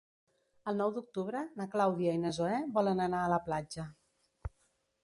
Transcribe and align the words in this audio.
El 0.71 0.79
nou 0.81 0.93
d'octubre 0.95 1.43
na 1.61 1.67
Clàudia 1.75 2.17
i 2.17 2.23
na 2.25 2.33
Zoè 2.39 2.57
volen 2.81 3.05
anar 3.07 3.21
a 3.27 3.33
la 3.35 3.41
platja. 3.51 3.89